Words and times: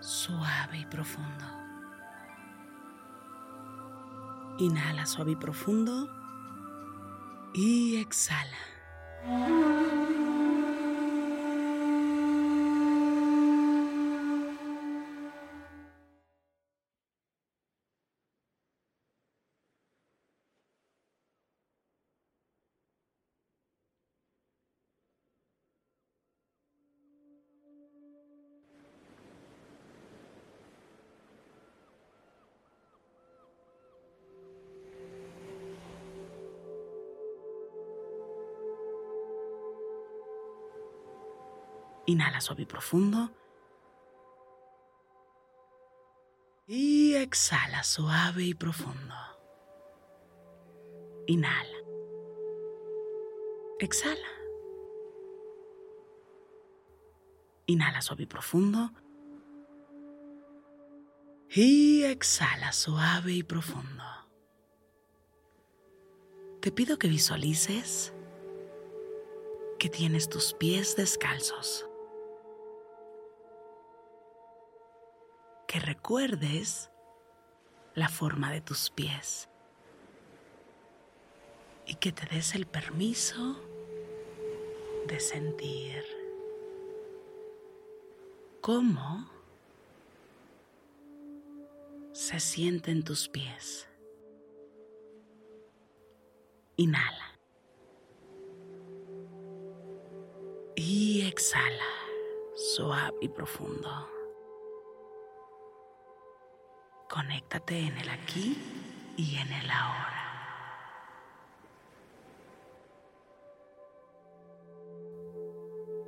suave 0.00 0.78
y 0.78 0.86
profundo. 0.86 1.44
Inhala 4.58 5.06
suave 5.06 5.32
y 5.32 5.36
profundo. 5.36 6.08
Y 7.54 7.96
exhala. 7.96 8.56
Inhala 42.10 42.40
suave 42.40 42.62
y 42.62 42.66
profundo. 42.66 43.30
Y 46.66 47.14
exhala 47.14 47.84
suave 47.84 48.42
y 48.42 48.54
profundo. 48.54 49.14
Inhala. 51.28 51.78
Exhala. 53.78 54.26
Inhala 57.66 58.02
suave 58.02 58.24
y 58.24 58.26
profundo. 58.26 58.90
Y 61.48 62.02
exhala 62.02 62.72
suave 62.72 63.34
y 63.34 63.44
profundo. 63.44 64.02
Te 66.60 66.72
pido 66.72 66.98
que 66.98 67.06
visualices 67.06 68.12
que 69.78 69.88
tienes 69.88 70.28
tus 70.28 70.54
pies 70.54 70.96
descalzos. 70.96 71.86
Que 75.70 75.78
recuerdes 75.78 76.90
la 77.94 78.08
forma 78.08 78.50
de 78.50 78.60
tus 78.60 78.90
pies 78.90 79.48
y 81.86 81.94
que 81.94 82.10
te 82.10 82.26
des 82.26 82.56
el 82.56 82.66
permiso 82.66 83.54
de 85.06 85.20
sentir 85.20 86.04
cómo 88.60 89.30
se 92.14 92.40
sienten 92.40 93.04
tus 93.04 93.28
pies. 93.28 93.86
Inhala. 96.78 97.38
Y 100.74 101.28
exhala, 101.28 101.84
suave 102.56 103.18
y 103.20 103.28
profundo. 103.28 104.19
Conéctate 107.10 107.76
en 107.76 107.98
el 107.98 108.08
aquí 108.08 108.56
y 109.16 109.34
en 109.34 109.52
el 109.52 109.68
ahora. 109.68 110.16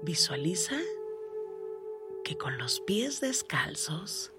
Visualiza 0.04 0.76
que 2.22 2.38
con 2.38 2.56
los 2.56 2.78
pies 2.82 3.20
descalzos 3.20 4.32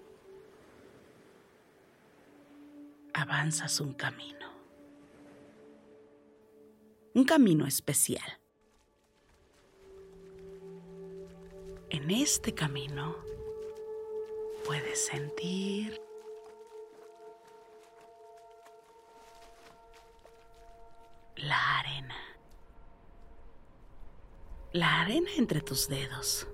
avanzas 3.13 3.81
un 3.81 3.91
camino. 3.91 4.47
Un 7.13 7.25
camino 7.25 7.67
especial. 7.67 8.39
En 11.89 12.09
este 12.09 12.53
camino 12.53 13.17
puedes 14.65 15.07
sentir 15.07 16.02
La 24.73 25.01
arena 25.01 25.29
entre 25.37 25.61
tus 25.61 25.87
dedos, 25.87 26.47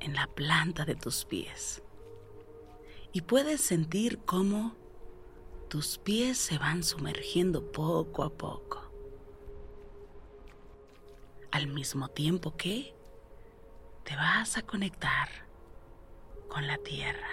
en 0.00 0.14
la 0.14 0.26
planta 0.26 0.86
de 0.86 0.94
tus 0.94 1.26
pies. 1.26 1.82
Y 3.12 3.20
puedes 3.20 3.60
sentir 3.60 4.20
cómo 4.24 4.74
tus 5.68 5.98
pies 5.98 6.38
se 6.38 6.56
van 6.56 6.82
sumergiendo 6.82 7.70
poco 7.72 8.22
a 8.22 8.30
poco. 8.30 8.90
Al 11.50 11.66
mismo 11.66 12.08
tiempo 12.08 12.56
que 12.56 12.94
te 14.04 14.16
vas 14.16 14.56
a 14.56 14.62
conectar 14.62 15.28
con 16.48 16.66
la 16.66 16.78
tierra. 16.78 17.28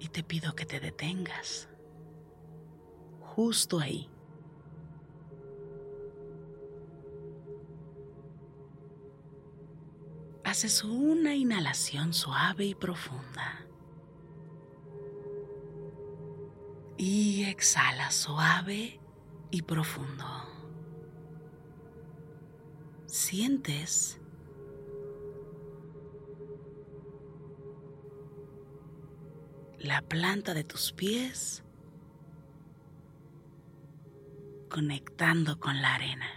Y 0.00 0.08
te 0.08 0.22
pido 0.22 0.54
que 0.54 0.66
te 0.66 0.80
detengas 0.80 1.66
justo 3.22 3.80
ahí. 3.80 4.10
Haces 10.56 10.84
una 10.84 11.34
inhalación 11.34 12.14
suave 12.14 12.64
y 12.64 12.74
profunda. 12.74 13.66
Y 16.96 17.44
exhala 17.44 18.10
suave 18.10 18.98
y 19.50 19.60
profundo. 19.60 20.24
Sientes 23.04 24.18
la 29.78 30.00
planta 30.00 30.54
de 30.54 30.64
tus 30.64 30.92
pies 30.92 31.64
conectando 34.70 35.60
con 35.60 35.82
la 35.82 35.96
arena. 35.96 36.35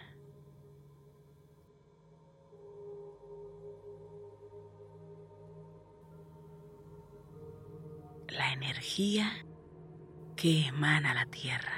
Que 10.35 10.67
emana 10.67 11.13
la 11.13 11.25
tierra. 11.27 11.73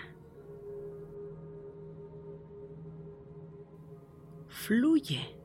Fluye 4.47 5.35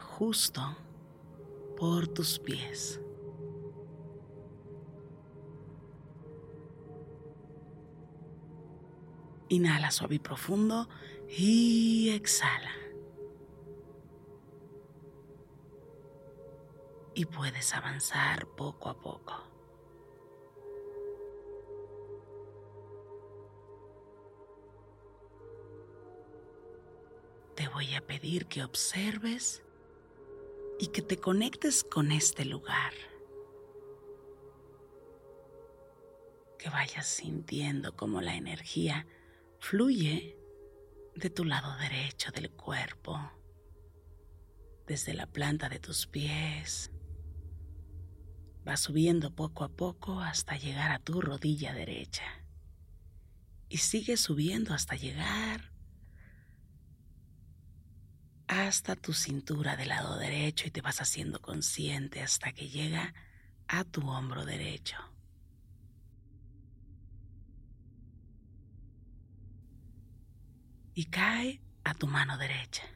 justo 0.00 0.62
por 1.76 2.08
tus 2.08 2.38
pies. 2.38 3.00
Inhala 9.48 9.90
suave 9.90 10.16
y 10.16 10.18
profundo 10.18 10.88
y 11.28 12.08
exhala. 12.10 12.85
Puedes 17.34 17.74
avanzar 17.74 18.46
poco 18.46 18.88
a 18.88 18.98
poco. 18.98 19.34
Te 27.54 27.68
voy 27.68 27.94
a 27.94 28.06
pedir 28.06 28.46
que 28.46 28.62
observes 28.62 29.62
y 30.78 30.88
que 30.88 31.02
te 31.02 31.18
conectes 31.18 31.84
con 31.84 32.12
este 32.12 32.44
lugar. 32.44 32.92
Que 36.58 36.68
vayas 36.68 37.06
sintiendo 37.06 37.96
como 37.96 38.20
la 38.20 38.34
energía 38.34 39.06
fluye 39.58 40.36
de 41.14 41.30
tu 41.30 41.44
lado 41.44 41.76
derecho 41.78 42.30
del 42.30 42.50
cuerpo, 42.50 43.18
desde 44.86 45.14
la 45.14 45.26
planta 45.26 45.68
de 45.68 45.78
tus 45.78 46.06
pies. 46.06 46.90
Va 48.66 48.76
subiendo 48.76 49.34
poco 49.34 49.64
a 49.64 49.68
poco 49.68 50.20
hasta 50.20 50.56
llegar 50.56 50.90
a 50.90 50.98
tu 50.98 51.20
rodilla 51.20 51.72
derecha. 51.72 52.24
Y 53.68 53.78
sigue 53.78 54.16
subiendo 54.16 54.74
hasta 54.74 54.96
llegar 54.96 55.72
hasta 58.48 58.94
tu 58.94 59.12
cintura 59.12 59.76
del 59.76 59.88
lado 59.88 60.16
derecho 60.18 60.68
y 60.68 60.70
te 60.70 60.80
vas 60.80 61.00
haciendo 61.00 61.40
consciente 61.40 62.22
hasta 62.22 62.52
que 62.52 62.68
llega 62.68 63.12
a 63.66 63.84
tu 63.84 64.08
hombro 64.08 64.44
derecho. 64.44 64.96
y 70.96 71.04
cae 71.04 71.60
a 71.84 71.92
tu 71.92 72.06
mano 72.06 72.38
derecha. 72.38 72.95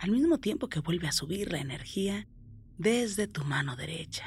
Al 0.00 0.12
mismo 0.12 0.38
tiempo 0.38 0.70
que 0.70 0.80
vuelve 0.80 1.08
a 1.08 1.12
subir 1.12 1.52
la 1.52 1.58
energía 1.58 2.26
desde 2.78 3.28
tu 3.28 3.44
mano 3.44 3.76
derecha. 3.76 4.24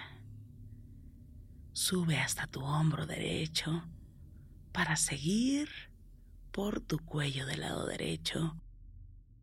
Sube 1.72 2.20
hasta 2.20 2.46
tu 2.46 2.62
hombro 2.62 3.08
derecho 3.08 3.84
para 4.72 4.96
seguir 4.96 5.68
por 6.52 6.80
tu 6.80 7.00
cuello 7.00 7.48
del 7.48 7.62
lado 7.62 7.88
derecho 7.88 8.56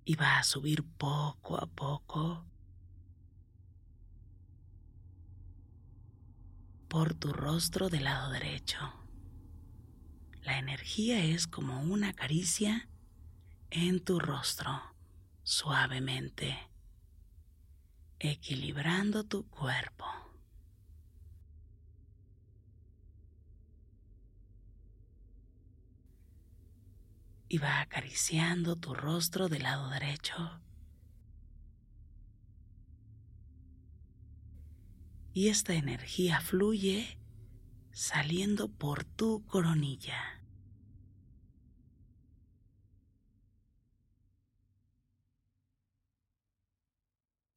y 0.05 0.15
va 0.15 0.39
a 0.39 0.45
subir 0.45 0.85
poco 0.85 1.61
a 1.61 1.67
poco 1.67 2.47
por 6.87 7.13
tu 7.15 7.33
rostro 7.33 7.89
del 7.89 8.05
lado 8.05 8.31
derecho. 8.31 8.79
La 10.43 10.61
energía 10.61 11.25
es 11.25 11.49
como 11.49 11.83
una 11.83 12.13
caricia 12.13 12.89
en 13.71 13.99
tu 13.99 14.21
rostro, 14.21 14.90
suavemente, 15.51 16.57
equilibrando 18.21 19.25
tu 19.25 19.49
cuerpo. 19.49 20.07
Y 27.49 27.59
va 27.59 27.81
acariciando 27.81 28.77
tu 28.77 28.95
rostro 28.95 29.49
del 29.49 29.65
lado 29.65 29.91
derecho. 29.91 30.61
Y 35.33 35.49
esta 35.49 35.75
energía 35.75 36.41
fluye 36.41 37.19
saliendo 37.91 38.69
por 38.69 39.03
tu 39.03 39.45
coronilla. 39.47 40.40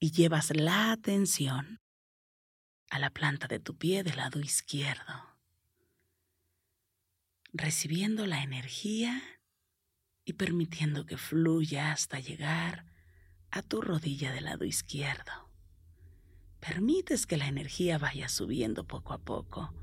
Y 0.04 0.12
llevas 0.12 0.54
la 0.54 0.92
atención 0.92 1.80
a 2.90 3.00
la 3.00 3.10
planta 3.10 3.48
de 3.48 3.62
tu 3.62 3.78
pie 3.78 4.04
del 4.04 4.18
lado 4.18 4.42
izquierdo, 4.42 5.38
recibiendo 7.54 8.26
la 8.26 8.44
energía 8.44 9.24
y 10.26 10.34
permitiendo 10.34 11.06
que 11.06 11.16
fluya 11.16 11.94
hasta 11.94 12.20
llegar 12.20 12.86
a 13.50 13.62
tu 13.62 13.80
rodilla 13.80 14.34
del 14.34 14.44
lado 14.44 14.66
izquierdo. 14.66 15.54
Permites 16.60 17.26
que 17.26 17.38
la 17.38 17.48
energía 17.48 17.98
vaya 17.98 18.28
subiendo 18.28 18.86
poco 18.86 19.14
a 19.14 19.20
poco 19.20 19.74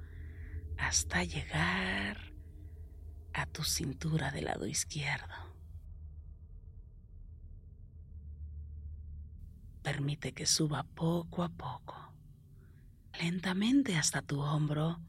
hasta 0.76 1.24
llegar 1.24 2.34
a 3.32 3.46
tu 3.46 3.64
cintura 3.64 4.30
del 4.32 4.44
lado 4.44 4.66
izquierdo. 4.66 5.49
Permite 9.82 10.32
que 10.32 10.46
suba 10.46 10.82
poco 10.82 11.42
a 11.42 11.48
poco, 11.48 11.96
lentamente 13.18 13.96
hasta 13.96 14.20
tu 14.22 14.40
hombro 14.40 15.00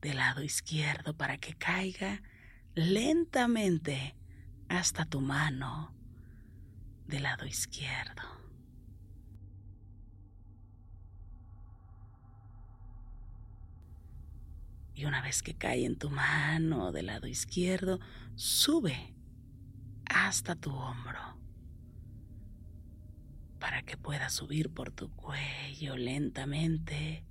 del 0.00 0.16
lado 0.16 0.42
izquierdo 0.42 1.16
para 1.16 1.38
que 1.38 1.54
caiga 1.54 2.22
lentamente 2.74 4.16
hasta 4.68 5.04
tu 5.04 5.20
mano 5.20 5.94
del 7.06 7.24
lado 7.24 7.46
izquierdo. 7.46 8.22
Y 14.94 15.04
una 15.04 15.20
vez 15.20 15.42
que 15.42 15.54
cae 15.54 15.84
en 15.84 15.98
tu 15.98 16.10
mano 16.10 16.92
del 16.92 17.06
lado 17.06 17.26
izquierdo, 17.26 17.98
sube 18.36 19.16
hasta 20.04 20.54
tu 20.54 20.70
hombro 20.70 21.41
para 23.62 23.82
que 23.82 23.96
pueda 23.96 24.28
subir 24.28 24.74
por 24.74 24.90
tu 24.90 25.08
cuello 25.14 25.96
lentamente 25.96 27.24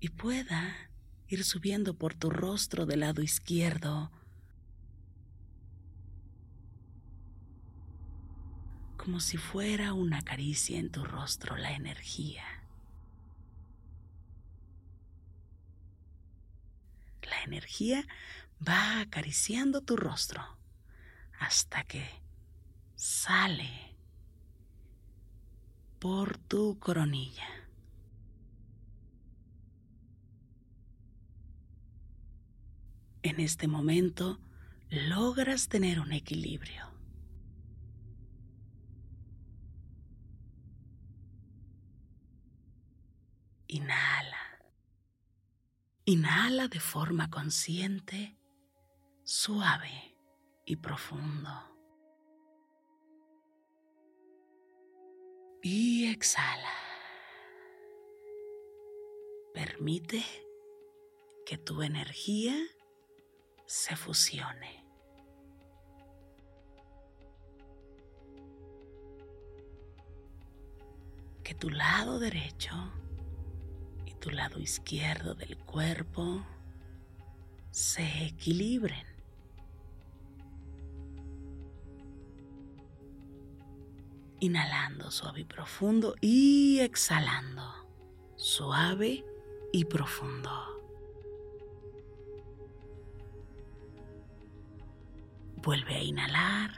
y 0.00 0.08
pueda 0.08 0.74
ir 1.28 1.44
subiendo 1.44 1.98
por 1.98 2.14
tu 2.14 2.30
rostro 2.30 2.86
del 2.86 3.00
lado 3.00 3.20
izquierdo 3.20 4.10
como 8.96 9.20
si 9.20 9.36
fuera 9.36 9.92
una 9.92 10.22
caricia 10.22 10.78
en 10.78 10.90
tu 10.90 11.04
rostro 11.04 11.58
la 11.58 11.72
energía. 11.72 12.46
La 17.20 17.42
energía 17.42 18.06
va 18.66 19.00
acariciando 19.00 19.82
tu 19.82 19.98
rostro 19.98 20.42
hasta 21.38 21.84
que 21.84 22.08
sale 22.94 23.89
por 26.00 26.38
tu 26.38 26.78
coronilla. 26.78 27.46
En 33.22 33.38
este 33.38 33.68
momento 33.68 34.40
logras 34.88 35.68
tener 35.68 36.00
un 36.00 36.12
equilibrio. 36.12 36.86
Inhala. 43.68 44.64
Inhala 46.06 46.68
de 46.68 46.80
forma 46.80 47.28
consciente, 47.30 48.38
suave 49.22 50.16
y 50.64 50.76
profundo. 50.76 51.69
Y 55.62 56.10
exhala. 56.10 56.72
Permite 59.52 60.24
que 61.44 61.58
tu 61.58 61.82
energía 61.82 62.56
se 63.66 63.94
fusione. 63.94 64.84
Que 71.44 71.54
tu 71.54 71.68
lado 71.68 72.18
derecho 72.18 72.74
y 74.06 74.14
tu 74.14 74.30
lado 74.30 74.60
izquierdo 74.60 75.34
del 75.34 75.58
cuerpo 75.58 76.42
se 77.70 78.24
equilibren. 78.24 79.09
Inhalando 84.40 85.10
suave 85.10 85.40
y 85.40 85.44
profundo 85.44 86.14
y 86.20 86.80
exhalando 86.80 87.80
suave 88.36 89.22
y 89.70 89.84
profundo. 89.84 90.50
Vuelve 95.56 95.94
a 95.94 96.02
inhalar 96.02 96.70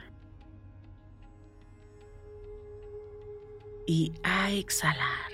y 3.87 4.11
a 4.23 4.51
exhalar. 4.51 5.31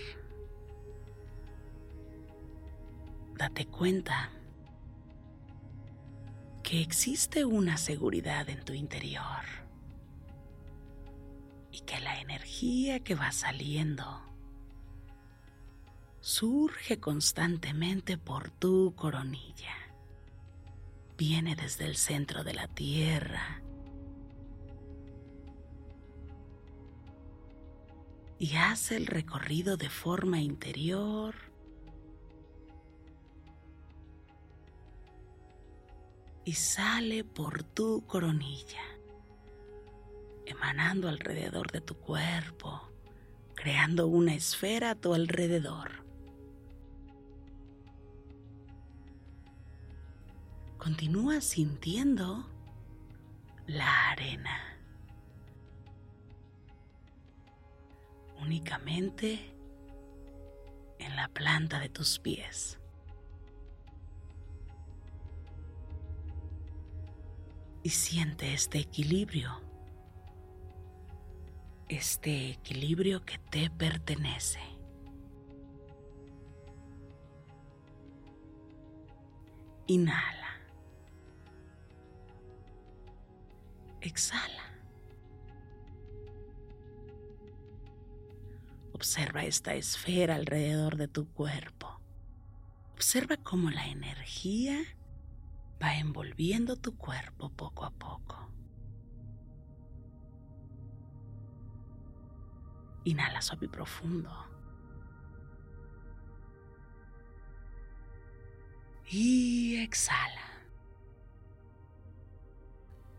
Date 3.35 3.65
cuenta 3.65 4.29
que 6.61 6.81
existe 6.81 7.45
una 7.45 7.77
seguridad 7.77 8.47
en 8.49 8.63
tu 8.63 8.73
interior 8.73 9.58
que 11.81 11.99
la 11.99 12.19
energía 12.19 12.99
que 13.01 13.15
va 13.15 13.31
saliendo 13.31 14.29
surge 16.21 16.99
constantemente 16.99 18.17
por 18.17 18.51
tu 18.51 18.93
coronilla. 18.95 19.75
Viene 21.17 21.55
desde 21.55 21.85
el 21.85 21.95
centro 21.95 22.43
de 22.43 22.53
la 22.53 22.67
tierra. 22.67 23.61
Y 28.37 28.55
hace 28.55 28.95
el 28.95 29.05
recorrido 29.05 29.75
de 29.75 29.89
forma 29.89 30.39
interior. 30.39 31.35
Y 36.45 36.53
sale 36.53 37.23
por 37.23 37.63
tu 37.63 38.05
coronilla, 38.07 38.81
emanando 40.49 41.07
alrededor 41.07 41.71
de 41.71 41.81
tu 41.81 41.95
cuerpo, 41.95 42.81
creando 43.55 44.07
una 44.07 44.33
esfera 44.33 44.91
a 44.91 44.95
tu 44.95 45.13
alrededor. 45.13 46.03
Continúa 50.77 51.41
sintiendo 51.41 52.45
la 53.67 54.09
arena. 54.09 54.77
Únicamente 58.41 59.53
en 60.97 61.15
la 61.15 61.27
planta 61.27 61.79
de 61.79 61.89
tus 61.89 62.19
pies. 62.19 62.79
y 67.83 67.89
siente 67.89 68.53
este 68.53 68.79
equilibrio, 68.79 69.61
este 71.89 72.51
equilibrio 72.51 73.25
que 73.25 73.39
te 73.39 73.69
pertenece. 73.71 74.59
Inhala. 79.87 80.61
Exhala. 84.01 84.63
Observa 88.93 89.45
esta 89.45 89.73
esfera 89.73 90.35
alrededor 90.35 90.95
de 90.95 91.07
tu 91.07 91.27
cuerpo. 91.33 91.99
Observa 92.93 93.37
cómo 93.37 93.71
la 93.71 93.87
energía 93.87 94.77
va 95.81 95.97
envolviendo 95.97 96.75
tu 96.75 96.95
cuerpo 96.95 97.49
poco 97.49 97.85
a 97.85 97.91
poco. 97.91 98.49
Inhala 103.09 103.41
suave 103.41 103.65
y 103.65 103.69
profundo. 103.69 104.29
Y 109.07 109.77
exhala. 109.77 110.45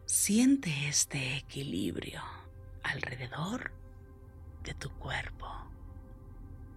Siente 0.06 0.88
este 0.88 1.36
equilibrio 1.36 2.22
alrededor 2.82 3.72
de 4.62 4.74
tu 4.74 4.90
cuerpo. 4.98 5.46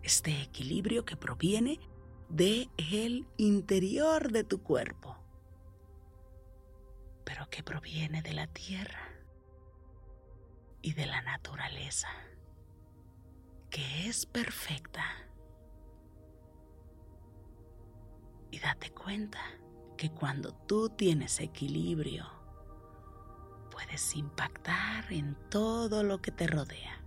Este 0.02 0.42
equilibrio 0.42 1.06
que 1.06 1.16
proviene 1.16 1.80
de 2.30 2.70
el 2.78 3.28
interior 3.38 4.32
de 4.32 4.44
tu 4.44 4.64
cuerpo 4.64 5.24
pero 7.24 7.50
que 7.50 7.64
proviene 7.64 8.22
de 8.22 8.34
la 8.34 8.48
tierra 8.48 9.10
y 10.82 10.94
de 10.94 11.06
la 11.06 11.22
naturaleza, 11.22 12.10
que 13.74 14.08
es 14.08 14.28
perfecta. 14.28 15.04
Y 18.52 18.60
date 18.60 18.92
cuenta 18.92 19.40
que 19.98 20.12
cuando 20.12 20.54
tú 20.54 20.90
tienes 20.90 21.40
equilibrio, 21.40 22.24
puedes 23.72 24.16
impactar 24.16 25.12
en 25.12 25.36
todo 25.50 26.04
lo 26.04 26.22
que 26.22 26.30
te 26.30 26.46
rodea. 26.46 27.02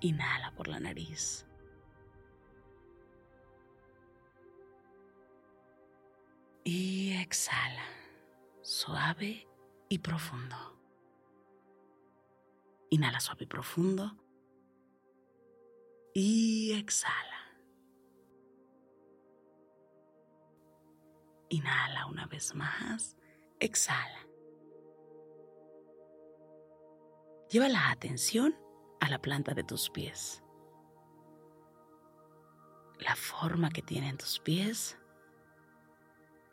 Inhala 0.00 0.52
por 0.52 0.68
la 0.68 0.78
nariz. 0.78 1.44
Y 6.62 7.12
exhala, 7.16 7.82
suave 8.62 9.48
y 9.88 9.98
profundo. 9.98 10.75
Inhala 12.90 13.20
suave 13.20 13.44
y 13.44 13.46
profundo. 13.46 14.16
Y 16.14 16.72
exhala. 16.72 17.36
Inhala 21.48 22.06
una 22.06 22.26
vez 22.26 22.54
más. 22.54 23.16
Exhala. 23.60 24.26
Lleva 27.50 27.68
la 27.68 27.90
atención 27.90 28.56
a 29.00 29.08
la 29.08 29.20
planta 29.20 29.54
de 29.54 29.62
tus 29.62 29.90
pies. 29.90 30.42
La 32.98 33.14
forma 33.14 33.70
que 33.70 33.82
tienen 33.82 34.16
tus 34.16 34.40
pies 34.40 34.98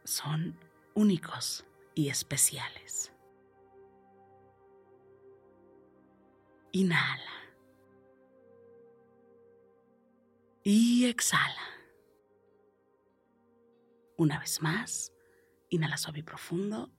son 0.04 0.60
únicos 0.94 1.66
y 1.96 2.10
especiales. 2.10 3.12
Inhala. 6.74 7.32
Y 10.63 11.06
exhala. 11.06 11.62
Una 14.18 14.39
vez 14.39 14.62
más, 14.62 15.13
inhala 15.70 15.98
suave 15.98 16.20
y 16.20 16.24
profundo. 16.24 16.92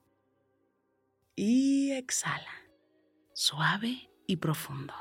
Y 1.34 1.90
exhala. 1.90 2.52
Suave 3.32 4.10
y 4.28 4.36
profundo. 4.36 4.94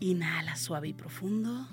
Inhala 0.00 0.56
suave 0.56 0.88
y 0.88 0.94
profundo. 0.94 1.68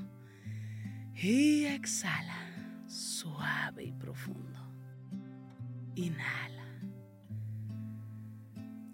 Y 1.15 1.65
exhala, 1.65 2.86
suave 2.88 3.86
y 3.86 3.91
profundo. 3.94 4.60
Inhala. 5.96 6.61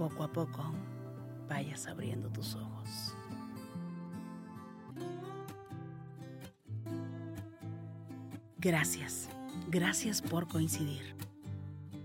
Poco 0.00 0.24
a 0.24 0.32
poco 0.32 0.62
vayas 1.46 1.86
abriendo 1.86 2.30
tus 2.30 2.54
ojos. 2.54 3.14
Gracias, 8.56 9.28
gracias 9.68 10.22
por 10.22 10.48
coincidir. 10.48 11.14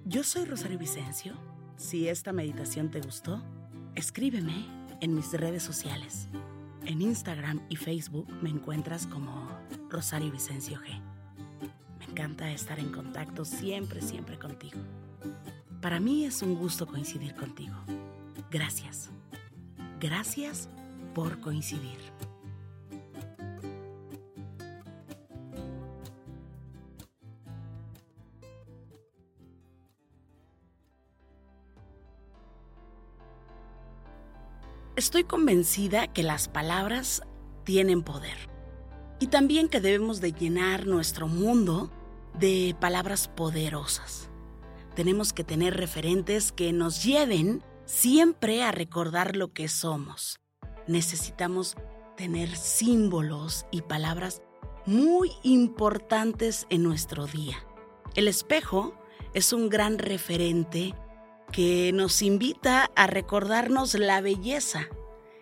Yo 0.04 0.26
soy 0.26 0.44
Rosario 0.44 0.78
Vicencio. 0.78 1.36
Si 1.78 2.10
esta 2.10 2.34
meditación 2.34 2.92
te 2.92 3.00
gustó, 3.00 3.42
escríbeme 3.96 4.66
en 5.00 5.16
mis 5.16 5.32
redes 5.32 5.64
sociales. 5.64 6.28
En 6.86 7.02
Instagram 7.02 7.62
y 7.70 7.78
Facebook 7.78 8.28
me 8.42 8.50
encuentras 8.50 9.08
como 9.08 9.48
Rosario 9.90 10.34
Vicencio 10.34 10.82
G. 10.82 11.00
Me 12.00 12.06
encanta 12.12 12.52
estar 12.52 12.78
en 12.78 12.92
contacto 12.92 13.46
siempre, 13.46 14.02
siempre 14.02 14.38
contigo. 14.38 14.82
Para 15.86 16.00
mí 16.00 16.26
es 16.26 16.42
un 16.42 16.56
gusto 16.56 16.88
coincidir 16.88 17.36
contigo. 17.36 17.76
Gracias. 18.50 19.12
Gracias 20.00 20.68
por 21.14 21.40
coincidir. 21.42 22.00
Estoy 34.96 35.24
convencida 35.26 36.08
que 36.08 36.24
las 36.24 36.48
palabras 36.48 37.22
tienen 37.64 38.02
poder 38.02 38.50
y 39.20 39.28
también 39.28 39.70
que 39.70 39.82
debemos 39.82 40.20
de 40.20 40.32
llenar 40.32 40.88
nuestro 40.88 41.28
mundo 41.28 41.92
de 42.40 42.76
palabras 42.80 43.28
poderosas. 43.28 44.32
Tenemos 44.96 45.34
que 45.34 45.44
tener 45.44 45.76
referentes 45.76 46.54
que 46.54 46.72
nos 46.72 47.04
lleven 47.04 47.62
siempre 47.84 48.64
a 48.64 48.72
recordar 48.72 49.36
lo 49.36 49.52
que 49.52 49.68
somos. 49.68 50.40
Necesitamos 50.88 51.76
tener 52.16 52.56
símbolos 52.56 53.66
y 53.72 53.82
palabras 53.82 54.42
muy 54.86 55.32
importantes 55.44 56.66
en 56.70 56.84
nuestro 56.84 57.28
día. 57.28 57.58
El 58.16 58.30
espejo 58.30 58.94
es 59.34 59.52
un 59.52 59.68
gran 59.68 60.00
referente 60.00 60.96
que 61.52 61.92
nos 61.94 62.22
invita 62.22 62.90
a 62.96 63.06
recordarnos 63.06 63.96
la 63.96 64.22
belleza 64.22 64.88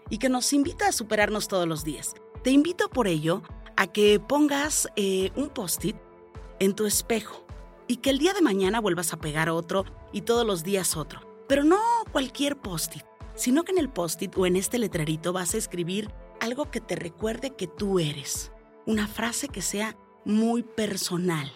y 0.09 0.17
que 0.17 0.29
nos 0.29 0.51
invita 0.51 0.87
a 0.87 0.91
superarnos 0.91 1.47
todos 1.47 1.67
los 1.67 1.83
días. 1.83 2.15
Te 2.43 2.49
invito 2.49 2.89
por 2.89 3.07
ello 3.07 3.43
a 3.75 3.85
que 3.85 4.19
pongas 4.19 4.87
eh, 4.95 5.31
un 5.35 5.49
post-it 5.49 5.95
en 6.59 6.73
tu 6.73 6.87
espejo 6.87 7.42
y 7.93 7.97
que 7.97 8.09
el 8.09 8.17
día 8.17 8.33
de 8.33 8.41
mañana 8.41 8.81
vuelvas 8.81 9.13
a 9.13 9.19
pegar 9.19 9.51
otro 9.51 9.85
y 10.11 10.21
todos 10.21 10.47
los 10.47 10.63
días 10.63 10.97
otro. 10.97 11.21
Pero 11.47 11.63
no 11.63 11.77
cualquier 12.11 12.57
post-it, 12.57 13.03
sino 13.35 13.63
que 13.63 13.71
en 13.71 13.77
el 13.77 13.87
post-it 13.87 14.35
o 14.35 14.47
en 14.47 14.55
este 14.55 14.79
letrerito 14.79 15.31
vas 15.31 15.53
a 15.53 15.57
escribir 15.57 16.09
algo 16.41 16.71
que 16.71 16.81
te 16.81 16.95
recuerde 16.95 17.55
que 17.55 17.67
tú 17.67 17.99
eres. 17.99 18.51
Una 18.87 19.07
frase 19.07 19.47
que 19.47 19.61
sea 19.61 19.95
muy 20.25 20.63
personal. 20.63 21.51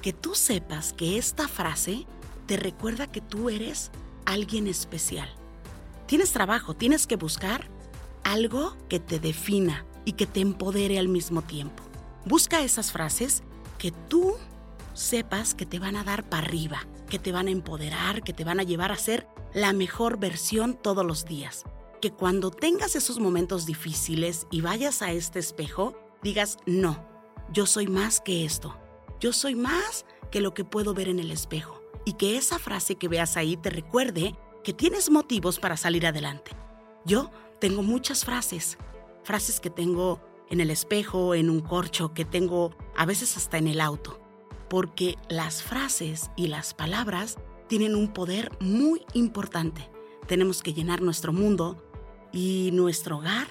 Que 0.00 0.14
tú 0.14 0.34
sepas 0.34 0.94
que 0.94 1.18
esta 1.18 1.48
frase 1.48 2.06
te 2.46 2.56
recuerda 2.56 3.12
que 3.12 3.20
tú 3.20 3.50
eres 3.50 3.90
alguien 4.24 4.66
especial. 4.66 5.28
Tienes 6.06 6.32
trabajo, 6.32 6.72
tienes 6.72 7.06
que 7.06 7.16
buscar 7.16 7.68
algo 8.24 8.74
que 8.88 9.00
te 9.00 9.18
defina 9.18 9.84
y 10.06 10.12
que 10.12 10.24
te 10.24 10.40
empodere 10.40 10.98
al 10.98 11.08
mismo 11.08 11.42
tiempo. 11.42 11.82
Busca 12.24 12.62
esas 12.62 12.90
frases 12.90 13.42
que 13.76 13.90
tú 14.08 14.34
sepas 14.94 15.54
que 15.54 15.66
te 15.66 15.78
van 15.78 15.96
a 15.96 16.04
dar 16.04 16.28
para 16.28 16.46
arriba, 16.46 16.86
que 17.08 17.18
te 17.18 17.32
van 17.32 17.48
a 17.48 17.50
empoderar, 17.50 18.22
que 18.22 18.32
te 18.32 18.44
van 18.44 18.60
a 18.60 18.64
llevar 18.64 18.92
a 18.92 18.96
ser 18.96 19.26
la 19.54 19.72
mejor 19.72 20.18
versión 20.18 20.74
todos 20.74 21.04
los 21.04 21.24
días. 21.24 21.64
Que 22.00 22.10
cuando 22.10 22.50
tengas 22.50 22.96
esos 22.96 23.18
momentos 23.18 23.66
difíciles 23.66 24.46
y 24.50 24.60
vayas 24.60 25.02
a 25.02 25.12
este 25.12 25.38
espejo, 25.38 25.94
digas, 26.22 26.58
no, 26.66 27.06
yo 27.52 27.66
soy 27.66 27.86
más 27.86 28.20
que 28.20 28.44
esto. 28.44 28.76
Yo 29.20 29.32
soy 29.32 29.54
más 29.54 30.04
que 30.30 30.40
lo 30.40 30.54
que 30.54 30.64
puedo 30.64 30.94
ver 30.94 31.08
en 31.08 31.18
el 31.18 31.30
espejo 31.30 31.80
y 32.04 32.14
que 32.14 32.36
esa 32.36 32.58
frase 32.58 32.96
que 32.96 33.08
veas 33.08 33.36
ahí 33.36 33.56
te 33.56 33.70
recuerde 33.70 34.34
que 34.64 34.72
tienes 34.72 35.10
motivos 35.10 35.58
para 35.58 35.76
salir 35.76 36.06
adelante. 36.06 36.52
Yo 37.04 37.30
tengo 37.60 37.82
muchas 37.82 38.24
frases, 38.24 38.78
frases 39.22 39.60
que 39.60 39.70
tengo 39.70 40.20
en 40.50 40.60
el 40.60 40.70
espejo, 40.70 41.34
en 41.34 41.50
un 41.50 41.60
corcho, 41.60 42.12
que 42.14 42.24
tengo 42.24 42.74
a 42.96 43.06
veces 43.06 43.36
hasta 43.36 43.58
en 43.58 43.68
el 43.68 43.80
auto, 43.80 44.20
porque 44.72 45.18
las 45.28 45.62
frases 45.62 46.30
y 46.34 46.46
las 46.46 46.72
palabras 46.72 47.36
tienen 47.68 47.94
un 47.94 48.08
poder 48.08 48.50
muy 48.58 49.02
importante. 49.12 49.86
Tenemos 50.26 50.62
que 50.62 50.72
llenar 50.72 51.02
nuestro 51.02 51.34
mundo 51.34 51.76
y 52.32 52.70
nuestro 52.72 53.18
hogar 53.18 53.48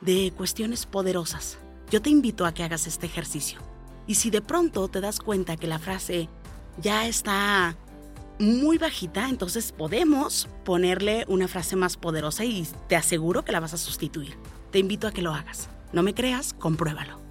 de 0.00 0.32
cuestiones 0.36 0.84
poderosas. 0.84 1.58
Yo 1.88 2.02
te 2.02 2.10
invito 2.10 2.44
a 2.44 2.52
que 2.52 2.64
hagas 2.64 2.88
este 2.88 3.06
ejercicio. 3.06 3.60
Y 4.08 4.16
si 4.16 4.30
de 4.30 4.42
pronto 4.42 4.88
te 4.88 5.00
das 5.00 5.20
cuenta 5.20 5.56
que 5.56 5.68
la 5.68 5.78
frase 5.78 6.28
ya 6.82 7.06
está 7.06 7.76
muy 8.40 8.76
bajita, 8.76 9.28
entonces 9.28 9.70
podemos 9.70 10.48
ponerle 10.64 11.26
una 11.28 11.46
frase 11.46 11.76
más 11.76 11.96
poderosa 11.96 12.44
y 12.44 12.66
te 12.88 12.96
aseguro 12.96 13.44
que 13.44 13.52
la 13.52 13.60
vas 13.60 13.74
a 13.74 13.78
sustituir. 13.78 14.36
Te 14.72 14.80
invito 14.80 15.06
a 15.06 15.12
que 15.12 15.22
lo 15.22 15.32
hagas. 15.32 15.68
No 15.92 16.02
me 16.02 16.12
creas, 16.12 16.54
compruébalo. 16.54 17.25